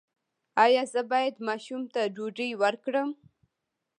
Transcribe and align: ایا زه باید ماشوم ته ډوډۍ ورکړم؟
ایا 0.63 0.83
زه 0.93 1.01
باید 1.11 1.35
ماشوم 1.47 1.81
ته 1.93 2.01
ډوډۍ 2.15 2.51
ورکړم؟ 2.61 3.09